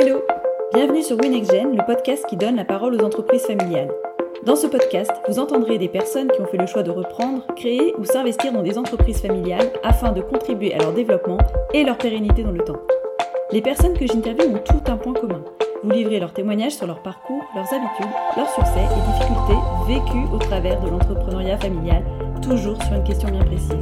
[0.00, 0.22] Hello
[0.72, 3.90] Bienvenue sur WinXGen, le podcast qui donne la parole aux entreprises familiales.
[4.46, 7.94] Dans ce podcast, vous entendrez des personnes qui ont fait le choix de reprendre, créer
[7.98, 11.36] ou s'investir dans des entreprises familiales afin de contribuer à leur développement
[11.74, 12.80] et leur pérennité dans le temps.
[13.52, 15.44] Les personnes que j'interviewe ont tout un point commun.
[15.84, 20.38] Vous livrez leurs témoignages sur leur parcours, leurs habitudes, leurs succès et difficultés vécues au
[20.38, 22.02] travers de l'entrepreneuriat familial,
[22.40, 23.74] toujours sur une question bien précise.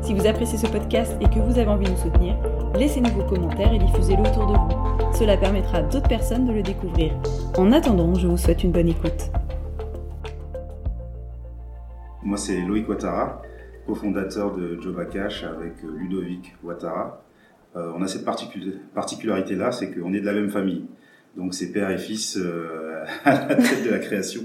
[0.00, 2.34] Si vous appréciez ce podcast et que vous avez envie de nous soutenir,
[2.76, 4.73] laissez-nous vos commentaires et diffusez-le autour de vous.
[5.14, 7.12] Cela permettra à d'autres personnes de le découvrir.
[7.56, 9.30] En attendant, je vous souhaite une bonne écoute.
[12.24, 13.40] Moi, c'est Loïc Ouattara,
[13.86, 17.22] cofondateur de Joba Cash avec Ludovic Ouattara.
[17.76, 20.84] Euh, on a cette particularité-là, c'est qu'on est de la même famille.
[21.36, 24.42] Donc, c'est père et fils euh, à la tête de la création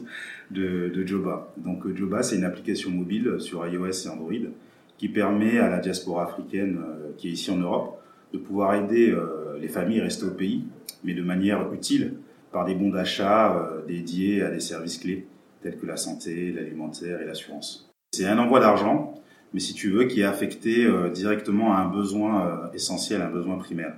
[0.51, 1.51] de, Joba.
[1.57, 4.51] Donc, Joba, c'est une application mobile sur iOS et Android
[4.99, 7.99] qui permet à la diaspora africaine euh, qui est ici en Europe
[8.33, 10.65] de pouvoir aider euh, les familles à rester au pays,
[11.03, 12.15] mais de manière utile,
[12.51, 15.27] par des bons d'achat euh, dédiés à des services clés
[15.61, 17.91] tels que la santé, l'alimentaire et l'assurance.
[18.11, 19.15] C'est un envoi d'argent,
[19.53, 23.93] mais si tu veux, qui est affecté directement à un besoin essentiel, un besoin primaire.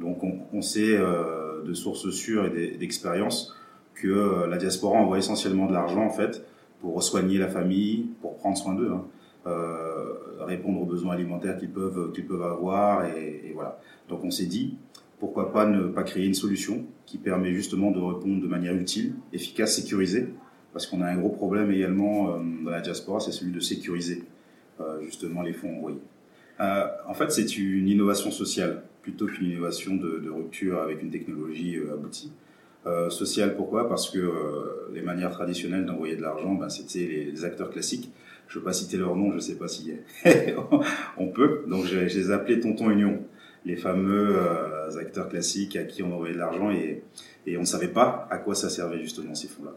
[0.00, 3.54] Donc on, sait de sources sûres et d'expérience
[3.94, 6.46] que la diaspora envoie essentiellement de l'argent en fait
[6.80, 8.90] pour soigner la famille, pour prendre soin d'eux.
[8.90, 9.04] Hein.
[9.46, 13.06] Euh, répondre aux besoins alimentaires qu'ils peuvent, qu'ils peuvent avoir.
[13.06, 13.80] Et, voilà.
[14.08, 14.76] Donc on s'est dit,
[15.18, 19.14] pourquoi pas ne pas créer une solution qui permet justement de répondre de manière utile,
[19.32, 20.28] efficace, sécurisée.
[20.72, 24.24] Parce qu'on a un gros problème également euh, dans la diaspora, c'est celui de sécuriser
[24.80, 26.00] euh, justement les fonds envoyés.
[26.60, 32.30] En fait, c'est une innovation sociale plutôt qu'une innovation de, rupture avec une technologie aboutie.
[33.08, 33.88] Sociale, pourquoi?
[33.88, 34.32] Parce que
[34.94, 38.12] les manières traditionnelles d'envoyer de l'argent, ben, c'était les, acteurs classiques
[38.52, 39.92] je ne veux pas citer leur nom, je ne sais pas si
[41.16, 41.62] on peut.
[41.68, 43.22] Donc je, les ai appelés Tonton Union,
[43.64, 47.02] les fameux euh, acteurs classiques à qui on envoyait de l'argent et,
[47.46, 49.74] et on ne savait pas à quoi ça servait justement ces fonds-là.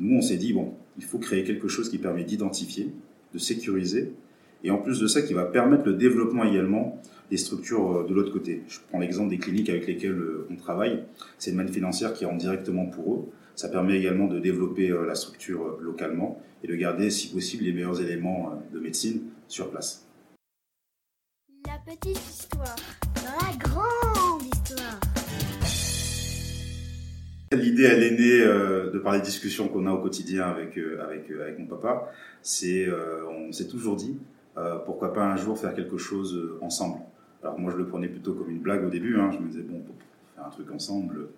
[0.00, 2.90] Nous, on s'est dit, bon, il faut créer quelque chose qui permet d'identifier,
[3.32, 4.14] de sécuriser,
[4.64, 8.14] et en plus de ça, qui va permettre le développement également des structures euh, de
[8.14, 8.64] l'autre côté.
[8.66, 11.04] Je prends l'exemple des cliniques avec lesquelles euh, on travaille.
[11.38, 13.24] C'est une manne financière qui rentre directement pour eux.
[13.58, 18.00] Ça permet également de développer la structure localement et de garder, si possible, les meilleurs
[18.00, 20.06] éléments euh, de médecine sur place.
[21.66, 22.76] La petite histoire
[23.16, 25.00] la grande histoire.
[27.50, 31.02] L'idée, elle est née euh, de par les discussions qu'on a au quotidien avec, euh,
[31.02, 32.12] avec, euh, avec mon papa.
[32.42, 34.20] C'est, euh, on s'est toujours dit,
[34.56, 37.00] euh, pourquoi pas un jour faire quelque chose ensemble.
[37.42, 39.18] Alors moi, je le prenais plutôt comme une blague au début.
[39.18, 39.32] Hein.
[39.32, 39.82] Je me disais, bon,
[40.36, 41.30] faire un truc ensemble,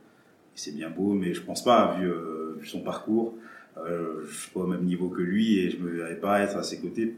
[0.54, 2.10] c'est bien beau, mais je pense pas, vu,
[2.58, 3.34] vu son parcours,
[3.86, 6.56] euh, je suis pas au même niveau que lui et je me verrais pas être
[6.56, 7.16] à ses côtés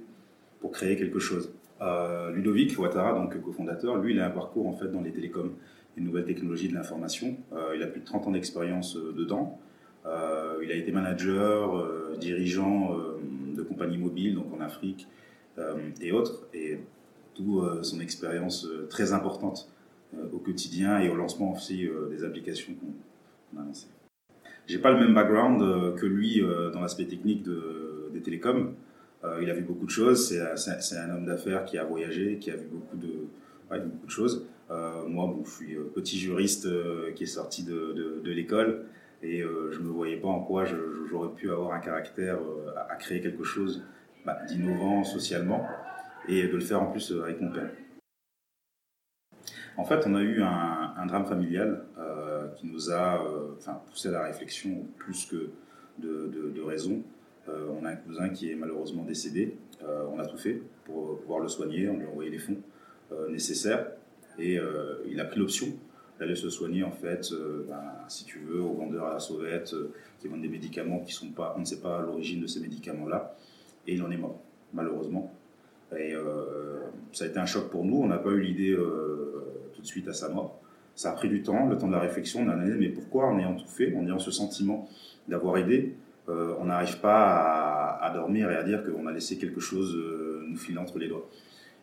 [0.61, 1.53] pour créer quelque chose.
[1.81, 5.53] Euh, Ludovic Ouattara, donc cofondateur, lui, il a un parcours en fait dans les télécoms
[5.97, 7.37] et nouvelles technologies de l'information.
[7.53, 9.59] Euh, il a plus de 30 ans d'expérience euh, dedans.
[10.07, 12.97] Euh, il a été manager, euh, dirigeant
[13.57, 15.09] de compagnies mobiles, donc en Afrique
[16.01, 16.79] et autres, et
[17.35, 19.71] tout son expérience très importante
[20.33, 22.73] au quotidien et au lancement aussi des applications
[24.67, 28.75] J'ai pas le même background euh, que lui euh, dans l'aspect technique de, des télécoms.
[29.25, 30.29] Euh, il a vu beaucoup de choses.
[30.57, 33.29] C'est un homme d'affaires qui a voyagé, qui a vu beaucoup de,
[34.09, 34.47] choses.
[35.09, 36.69] moi, je suis petit juriste
[37.15, 38.85] qui est sorti de, l'école
[39.23, 40.65] et je me voyais pas en quoi
[41.09, 42.39] j'aurais pu avoir un caractère
[42.91, 43.83] à, créer quelque chose
[44.27, 45.67] bah, d'innovant socialement
[46.29, 47.71] et de le faire en plus avec mon père.
[49.77, 51.85] En fait, on a eu un, drame familial
[52.63, 53.55] nous a euh,
[53.91, 55.51] poussé à la réflexion plus que
[55.99, 57.03] de, de, raison.
[57.49, 59.57] Euh, on a un cousin qui est malheureusement décédé.
[59.83, 61.89] Euh, on a tout fait pour pouvoir le soigner.
[61.89, 62.59] On lui a envoyé les fonds
[63.29, 63.89] nécessaires
[64.39, 64.59] et
[65.07, 65.67] il a pris l'option
[66.19, 67.31] d'aller se soigner en fait,
[67.69, 69.75] ben, si tu veux, aux vendeurs à la sauvette
[70.19, 73.37] qui vendent des médicaments qui sont pas, on ne sait pas l'origine de ces médicaments-là.
[73.87, 74.41] Et il en est mort,
[74.73, 75.31] malheureusement.
[75.95, 76.15] Et
[77.13, 77.99] ça a été un choc pour nous.
[77.99, 78.75] On n'a pas eu l'idée
[79.75, 80.62] tout de suite à sa mort.
[80.95, 82.43] Ça a pris du temps, le temps de la réflexion.
[82.43, 84.89] Analysé, mais pourquoi, en ayant tout fait, en ayant ce sentiment
[85.29, 85.95] d'avoir aidé,
[86.29, 90.45] euh, on n'arrive pas à, dormir et à dire qu'on a laissé quelque chose euh,
[90.47, 91.29] nous filer entre les doigts.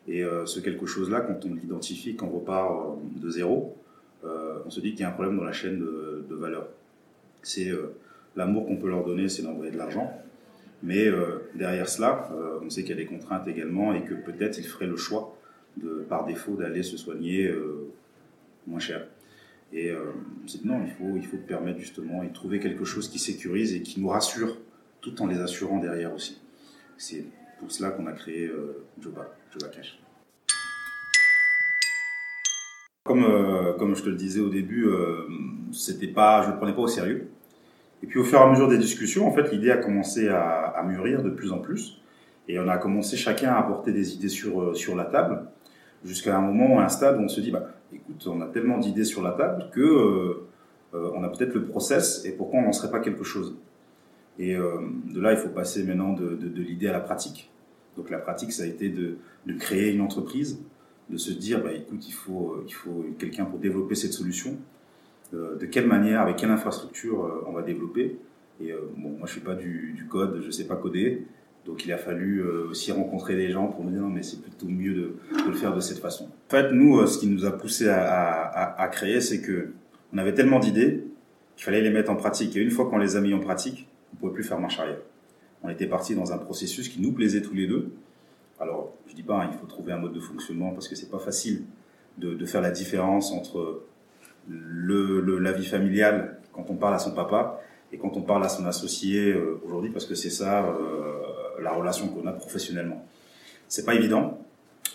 [0.08, 3.76] Et euh, ce quelque chose-là, quand on l'identifie, quand on repart de zéro,
[4.22, 6.68] on se dit qu'il y a un problème dans la chaîne de, valeur.
[7.42, 7.70] C'est
[8.36, 10.12] l'amour qu'on peut leur donner, c'est d'envoyer de l'argent.
[10.82, 11.06] Mais
[11.54, 12.30] derrière cela,
[12.62, 15.36] on sait qu'il y a des contraintes également et que peut-être il ferait le choix,
[15.78, 17.50] de, par défaut, d'aller se soigner
[18.66, 19.06] moins cher.
[19.72, 20.12] Et euh,
[20.64, 24.00] non, il faut, il faut permettre justement et trouver quelque chose qui sécurise et qui
[24.00, 24.58] nous rassure,
[25.00, 26.40] tout en les assurant derrière aussi.
[26.98, 27.24] C'est
[27.58, 30.00] pour cela qu'on a créé euh, Joba, Joba Cash.
[33.10, 35.26] comme, euh, comme je te le disais au début, euh,
[35.72, 37.28] c'était pas, je ne le prenais pas au sérieux.
[38.04, 40.80] Et puis au fur et à mesure des discussions, en fait, l'idée a commencé à,
[40.86, 42.00] mûrir de plus en plus.
[42.46, 45.42] Et on a commencé chacun à apporter des idées sur, sur la table,
[46.04, 48.78] jusqu'à un moment, à un stade où on se dit, bah, écoute, on a tellement
[48.78, 50.46] d'idées sur la table que euh,
[50.94, 53.56] euh on a peut-être le process, et pourquoi on n'en serait pas quelque chose
[54.38, 57.50] Et de là, il faut passer maintenant de, l'idée à la pratique.
[57.96, 59.16] Donc la pratique, ça a été de,
[59.58, 60.60] créer une entreprise,
[61.08, 64.56] de se dire, bah, écoute, il faut, euh, il faut quelqu'un pour développer cette solution.
[65.34, 68.18] Euh, de quelle manière, avec quelle infrastructure euh, on va développer.
[68.62, 71.26] Et bon, moi, je suis pas du, du code, je sais pas coder.
[71.66, 74.66] Donc il a fallu aussi rencontrer des gens pour me dire non mais c'est plutôt
[74.66, 75.16] mieux de,
[75.46, 76.24] le faire de cette façon.
[76.24, 79.72] En fait nous ce qui nous a poussé à, créer c'est que
[80.12, 81.04] on avait tellement d'idées
[81.56, 83.88] qu'il fallait les mettre en pratique et une fois qu'on les a mis en pratique
[84.14, 85.00] on pouvait plus faire marche arrière.
[85.62, 87.92] On était parti dans un processus qui nous plaisait tous les deux
[88.60, 91.10] alors, je dis pas, hein, il faut trouver un mode de fonctionnement parce que c'est
[91.10, 91.64] pas facile
[92.18, 93.82] de, faire la différence entre
[94.46, 97.62] le, la vie familiale quand on parle à son papa
[97.92, 101.22] et quand on parle à son associé euh, aujourd'hui parce que c'est ça euh,
[101.62, 103.04] la relation qu'on a professionnellement.
[103.68, 104.44] C'est pas évident.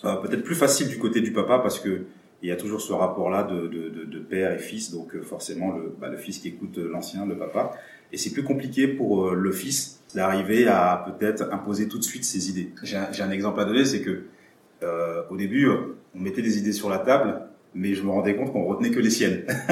[0.04, 2.06] Euh, Peut-être plus facile du côté du papa parce que
[2.42, 6.10] il y a toujours ce rapport-là de, père et fils, donc euh, forcément le, bah,
[6.10, 7.72] le fils qui écoute l'ancien, le papa,
[8.12, 12.24] et c'est plus compliqué pour euh, le fils d'arriver à peut-être imposer tout de suite
[12.24, 12.72] ses idées.
[12.84, 14.26] J'ai un, exemple à donner, c'est que
[14.84, 15.68] euh, au début,
[16.16, 17.42] on mettait des idées sur la table,
[17.74, 19.44] mais je me rendais compte qu'on retenait que les siennes.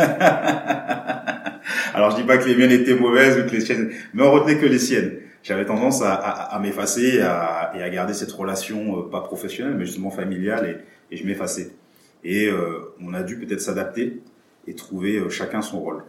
[1.93, 4.31] Alors je dis pas que les miennes étaient mauvaises ou que les siennes, mais on
[4.31, 5.19] retenait que les siennes.
[5.43, 9.85] J'avais tendance à, à, à m'effacer et à garder cette relation euh, pas professionnelle, mais
[9.85, 11.75] justement familiale, et, et je m'effaçais.
[12.23, 14.21] Et euh, on a dû peut-être s'adapter
[14.67, 16.03] et trouver euh, chacun son rôle.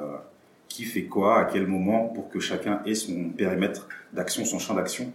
[0.00, 0.16] Euh,
[0.68, 4.74] qui fait quoi, à quel moment, pour que chacun ait son périmètre d'action, son champ
[4.74, 5.12] d'action,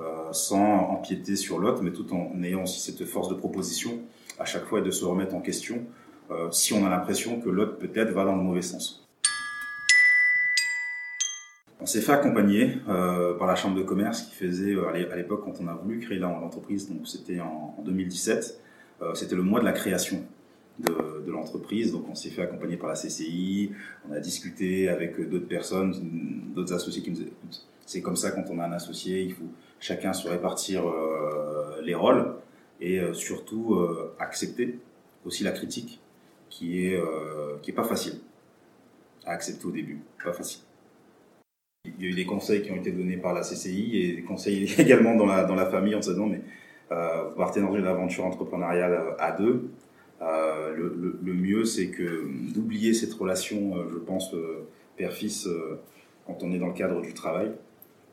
[0.00, 3.98] euh, sans empiéter sur l'autre, mais tout en ayant aussi cette force de proposition
[4.38, 5.84] à chaque fois et de se remettre en question
[6.30, 9.06] euh, si on a l'impression que l'autre peut-être va dans le mauvais sens.
[11.82, 15.42] On s'est fait accompagner euh, par la chambre de commerce qui faisait, euh, à l'époque
[15.44, 18.60] quand on a voulu créer l'entreprise, donc c'était en, en 2017,
[19.02, 20.22] euh, c'était le mois de la création
[20.78, 21.90] de, l'entreprise.
[21.90, 23.72] Donc on s'est fait accompagner par la CCI,
[24.08, 25.92] on a discuté avec d'autres personnes,
[26.54, 27.18] d'autres associés qui nous.
[27.84, 29.50] C'est comme ça quand on a un associé, il faut
[29.80, 30.84] chacun se répartir
[31.82, 32.34] les rôles
[32.80, 33.76] et surtout
[34.20, 34.78] accepter
[35.24, 36.00] aussi la critique
[36.48, 37.00] qui est
[37.62, 38.20] qui est pas facile
[39.26, 40.62] à accepter au début, pas facile.
[41.84, 44.22] Il y a eu des conseils qui ont été donnés par la CCI et des
[44.22, 46.40] conseils également dans la dans la famille en se disant mais
[46.92, 49.70] euh, vous partez dans une aventure entrepreneuriale à deux,
[50.20, 52.24] euh, le, mieux, c'est que
[52.54, 55.80] d'oublier cette relation, euh, je pense, euh, père-fils, euh,
[56.26, 57.50] quand on est dans le cadre du travail,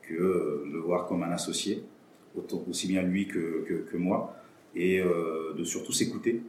[0.02, 1.84] que euh, le voir comme un associé,
[2.68, 4.34] aussi bien lui que, que moi,
[4.74, 6.42] et de surtout s'écouter,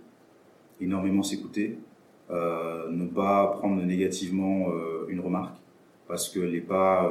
[0.80, 1.78] énormément s'écouter,
[2.30, 4.68] ne pas prendre négativement
[5.10, 5.56] une remarque,
[6.12, 7.10] parce qu'elle n'est pas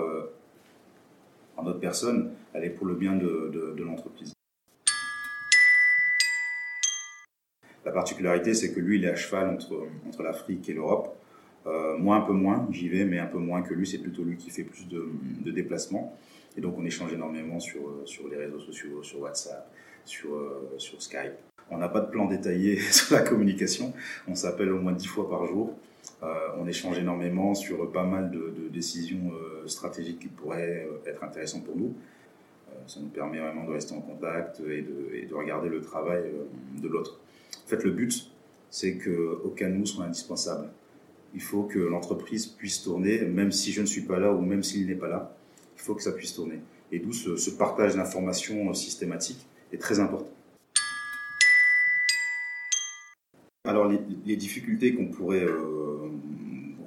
[1.57, 4.35] en notre personne, elle est pour le bien de, l'entreprise.
[7.87, 9.59] La particularité, c'est que lui, il est à cheval
[10.07, 11.17] entre, l'Afrique et l'Europe.
[11.67, 13.87] Euh, moi, un peu moins, j'y vais, mais un peu moins que lui.
[13.87, 16.15] C'est plutôt lui qui fait plus de, déplacements.
[16.59, 19.73] Et donc, on échange énormément sur, sur les réseaux sociaux, sur WhatsApp,
[20.05, 21.33] sur, euh, sur Skype.
[21.71, 23.93] On n'a pas de plan détaillé sur la communication.
[24.27, 25.75] On s'appelle au moins dix fois par jour.
[26.23, 31.65] Euh, on échange énormément sur pas mal de, décisions euh, stratégiques qui pourraient être intéressantes
[31.65, 31.95] pour nous.
[32.87, 36.23] Ça nous permet vraiment de rester en contact et de, et de regarder le travail
[36.81, 37.19] de l'autre.
[37.65, 38.31] En fait, le but,
[38.71, 40.69] c'est qu'aucun de nous soit indispensable.
[41.35, 44.63] Il faut que l'entreprise puisse tourner, même si je ne suis pas là ou même
[44.63, 45.37] s'il n'est pas là.
[45.77, 46.61] Il faut que ça puisse tourner.
[46.93, 50.31] Et d'où ce, ce, partage d'informations systématique est très important.
[53.65, 53.89] Alors,
[54.25, 56.09] les, difficultés qu'on pourrait euh,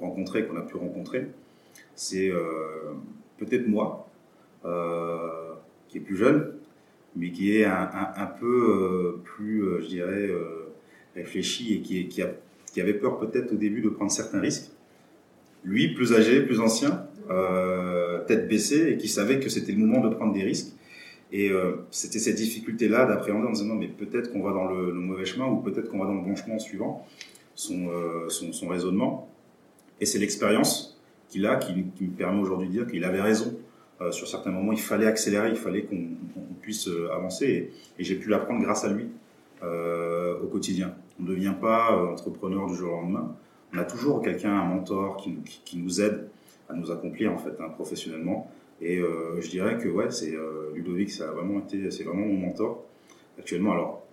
[0.00, 1.28] rencontrer, qu'on a pu rencontrer,
[1.94, 2.92] c'est euh,
[3.38, 4.10] peut-être moi,
[4.64, 5.54] euh,
[5.88, 6.52] qui est plus jeune,
[7.14, 10.30] mais qui est un, peu plus, je dirais,
[11.14, 14.72] réfléchi et qui avait peur peut-être au début de prendre certains risques.
[15.62, 17.06] Lui, plus âgé, plus ancien,
[18.26, 20.74] tête baissée, et qui savait que c'était le moment de prendre des risques.
[21.36, 21.50] Et
[21.90, 25.46] c'était cette difficulté-là d'appréhender en disant non, mais peut-être qu'on va dans le, mauvais chemin
[25.46, 27.04] ou peut-être qu'on va dans le bon chemin suivant
[27.56, 27.90] son,
[28.28, 29.28] son, son raisonnement.
[30.00, 30.94] Et c'est l'expérience
[31.28, 33.56] qu'il a qui, me permet aujourd'hui de dire qu'il avait raison
[34.00, 37.72] euh, sur certains moments, il fallait accélérer, il fallait qu'on qu puisse euh, avancer.
[37.98, 39.08] Et, j'ai pu l'apprendre grâce à lui
[39.62, 40.94] euh, au quotidien.
[41.20, 43.34] On ne devient pas euh, entrepreneur du jour au lendemain.
[43.72, 46.28] On a toujours quelqu'un, un mentor, qui, nous aide
[46.68, 48.50] à nous accomplir en fait hein, professionnellement.
[48.84, 50.34] Et euh, je dirais que ouais, c'est
[50.74, 52.84] Ludovic, ça a vraiment été, c'est vraiment mon mentor
[53.38, 53.72] actuellement.
[53.72, 54.06] Alors,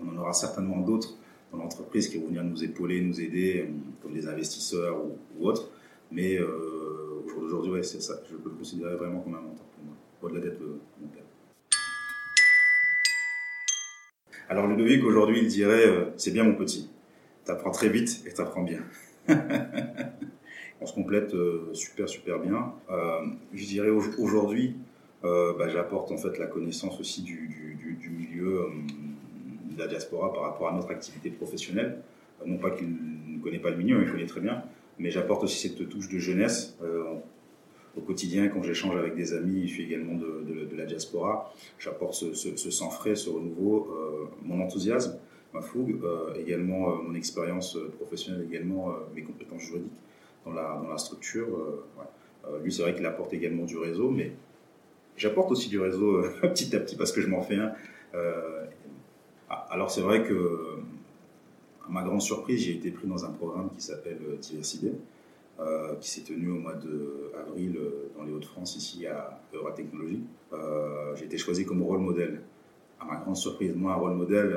[0.00, 1.16] on en aura certainement d'autres
[1.50, 3.68] dans l'entreprise qui vont venir nous épauler, nous aider,
[4.00, 5.68] comme des investisseurs ou, autres.
[6.12, 6.38] Mais
[7.36, 8.14] aujourd'hui, ouais, c'est ça.
[8.30, 11.24] Je peux le considérer vraiment comme un mentor pour moi, au-delà d'être mon père.
[14.48, 16.88] Alors Ludovic, aujourd'hui, il dirait C'est bien mon petit,
[17.44, 18.84] t'apprends très vite et t'apprends bien.
[20.82, 21.34] on se complète
[21.72, 22.72] super, super bien.
[23.54, 24.76] je dirais aujourd'hui,
[25.24, 27.78] euh, bah, j'apporte en fait la connaissance aussi du,
[28.10, 28.66] milieu euh,
[29.70, 31.98] de la diaspora par rapport à notre activité professionnelle.
[32.40, 34.64] Euh, non pas qu'il ne connaît pas le milieu, il connaît très bien,
[34.98, 36.76] mais j'apporte aussi cette touche de jeunesse
[37.94, 41.52] au quotidien quand j'échange avec des amis je suis également de, la diaspora.
[41.78, 43.94] J'apporte ce, sang frais, ce renouveau,
[44.42, 45.18] mon enthousiasme,
[45.54, 45.96] ma fougue,
[46.38, 49.92] également mon expérience professionnelle, également mes compétences juridiques
[50.44, 51.48] dans la, structure.
[51.48, 52.58] Ouais.
[52.62, 54.32] lui, c'est vrai qu'il apporte également du réseau, mais
[55.16, 57.72] J'apporte aussi du réseau euh, petit à petit parce que je m'en fais un.
[58.14, 58.64] Euh,
[59.70, 60.78] alors c'est vrai que,
[61.86, 64.92] à ma grande surprise, j'ai été pris dans un programme qui s'appelle euh, Diversité,
[66.00, 67.78] qui s'est tenu au mois d'avril
[68.16, 70.24] dans les Hauts-de-France, ici à Euratechnologie.
[71.14, 72.40] j'ai été choisi comme rôle modèle
[73.02, 74.56] à ma grande surprise, moi, un rôle modèle,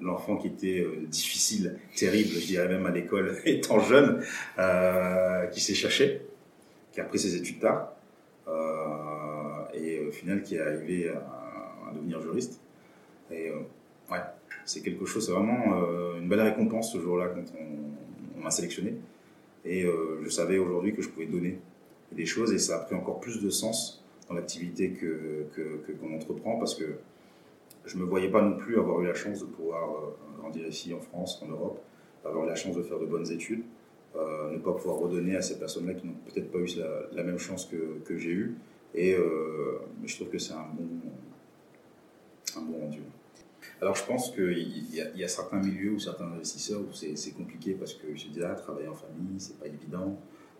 [0.00, 4.22] l'enfant qui était difficile, terrible, je dirais même à l'école, étant jeune,
[5.52, 6.22] qui s'est cherché,
[6.92, 7.92] qui a pris ses études tard,
[9.74, 12.60] et au final qui est arrivé à, devenir juriste.
[13.30, 13.60] Et euh,
[14.10, 14.18] ouais,
[14.64, 18.94] c'est quelque chose, c'est vraiment euh, une belle récompense ce jour-là quand on, m'a sélectionné.
[19.64, 21.58] Et euh, je savais aujourd'hui que je pouvais donner
[22.12, 25.46] des choses et ça a pris encore plus de sens dans l'activité que,
[26.00, 26.84] qu'on entreprend parce que
[27.86, 29.88] je me voyais pas non plus avoir eu la chance de pouvoir
[30.38, 31.80] grandir ici en France, en Europe,
[32.24, 33.62] avoir eu la chance de faire de bonnes études,
[34.14, 36.68] ne pas pouvoir redonner à ces personnes-là qui n'ont peut-être pas eu
[37.12, 38.54] la, même chance que, que j'ai eue
[38.94, 40.88] et euh, je trouve que c'est un bon,
[42.56, 43.00] un bon rendu.
[43.80, 47.94] Alors je pense qu'il y, a certains milieux ou certains investisseurs où c'est compliqué parce
[47.94, 50.18] que je dis, ah, travailler en famille, c'est pas évident.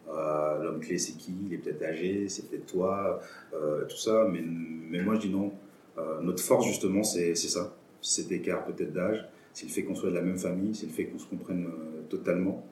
[0.09, 1.35] Euh, L'homme clé, c'est qui?
[1.47, 3.21] Il est peut-être âgé, c'est peut-être toi,
[3.53, 4.27] euh, tout ça.
[4.31, 5.53] Mais, mais moi, je dis non.
[5.99, 7.77] Euh, notre force, justement, c'est ça.
[8.01, 10.93] Cet écart peut-être d'âge, c'est le fait qu'on soit de la même famille, c'est le
[10.93, 12.67] fait qu'on se comprenne euh, totalement.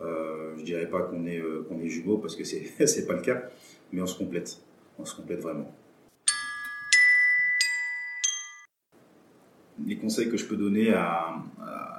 [0.00, 3.42] Euh, je dirais pas qu'on est, est jumeaux parce que c'est pas le cas,
[3.92, 4.62] mais on se complète
[5.00, 5.74] on se complète vraiment.
[9.86, 11.42] Les conseils que je peux donner à,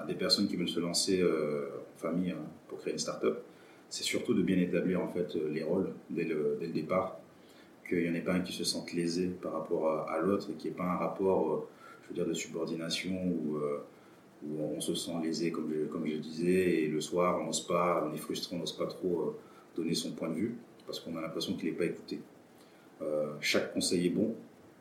[0.08, 3.44] des personnes qui veulent se lancer euh, en famille hein, pour créer une start-up,
[3.90, 7.20] c'est surtout de bien établir en fait les rôles dès le, départ,
[7.94, 10.54] qu'il n'y en ait pas un qui se sente lésé par rapport à, l'autre et
[10.54, 11.68] qu'il n'y ait pas un rapport, euh,
[12.04, 13.84] je veux dire, de subordination où, euh,
[14.44, 18.08] où on se sent lésé, comme je, comme disais, et le soir, on n'ose pas,
[18.10, 19.36] on est frustré, on n'ose pas trop
[19.76, 20.56] donner son point de vue
[20.86, 22.20] parce qu'on a l'impression qu'il n'est pas écouté.
[23.02, 24.36] Euh, chaque conseil est bon.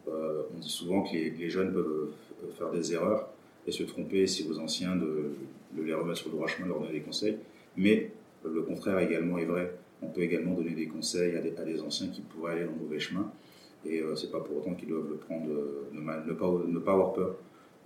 [0.09, 2.11] Euh, on dit souvent que les, jeunes peuvent
[2.59, 3.29] faire des erreurs
[3.67, 5.31] et se tromper si vos anciens de,
[5.76, 7.37] les remettre sur le droit chemin, leur donner des conseils.
[7.76, 8.11] Mais
[8.45, 9.73] le contraire également est vrai.
[10.02, 13.00] On peut également donner des conseils à des, anciens qui pourraient aller dans le mauvais
[13.00, 13.30] chemin.
[13.85, 15.49] Et euh, c'est pas pour autant qu'ils doivent le prendre,
[15.92, 17.37] ne, pas, ne pas avoir peur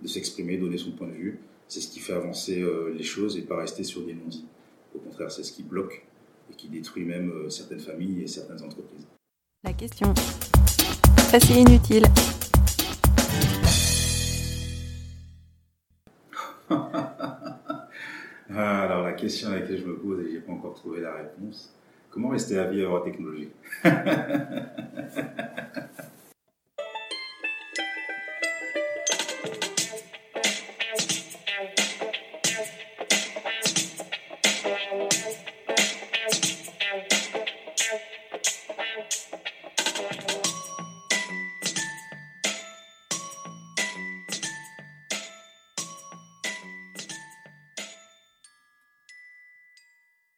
[0.01, 1.39] de s'exprimer, donner son point de vue.
[1.67, 2.63] C'est ce qui fait avancer
[2.95, 4.45] les choses et pas rester sur des non-dits.
[4.93, 6.05] Au contraire, c'est ce qui bloque
[6.51, 9.07] et qui détruit même certaines familles et certaines entreprises.
[9.63, 10.13] La question.
[11.17, 12.03] Facile inutile.
[18.57, 21.13] Ah, alors la question à laquelle je me pose et j'ai pas encore trouvé la
[21.13, 21.73] réponse.
[22.15, 23.49] Comment rester à vie à technologie?